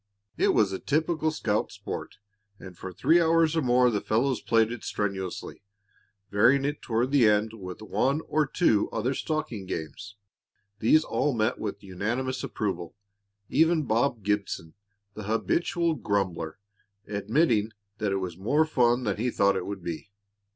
It 0.35 0.55
was 0.55 0.71
a 0.71 0.79
typical 0.79 1.29
scout 1.29 1.71
sport, 1.71 2.15
and 2.57 2.75
for 2.75 2.91
three 2.91 3.21
hours 3.21 3.55
or 3.55 3.61
more 3.61 3.91
the 3.91 4.01
fellows 4.01 4.41
played 4.41 4.71
it 4.71 4.83
strenuously, 4.83 5.61
varying 6.31 6.65
it 6.65 6.81
toward 6.81 7.11
the 7.11 7.29
end 7.29 7.53
with 7.53 7.83
one 7.83 8.21
or 8.21 8.47
two 8.47 8.89
other 8.89 9.13
stalking 9.13 9.67
games. 9.67 10.15
These 10.79 11.03
all 11.03 11.33
met 11.35 11.59
with 11.59 11.83
unanimous 11.83 12.43
approval, 12.43 12.95
even 13.47 13.83
Bob 13.83 14.23
Gibson, 14.23 14.73
the 15.13 15.25
habitual 15.25 15.93
grumbler, 15.93 16.57
admitting 17.05 17.69
that 17.99 18.11
it 18.11 18.15
was 18.17 18.37
more 18.39 18.65
fun 18.65 19.03
than 19.03 19.17
he 19.17 19.29
thought 19.29 19.55
it 19.55 19.67
would 19.67 19.83
be. 19.83 20.09